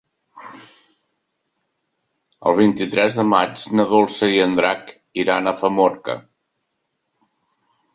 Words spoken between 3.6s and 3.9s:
na